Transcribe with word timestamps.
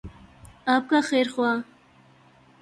آپ 0.65 0.89
کا 0.89 0.99
خیرخواہ۔ 1.03 1.57